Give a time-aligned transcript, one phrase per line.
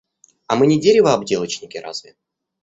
[0.47, 2.15] А мы не деревообделочники разве?